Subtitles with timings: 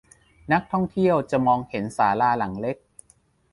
[0.51, 2.77] นักท่องเที่ยวจะมองเห็นศาลาหลังเล็ก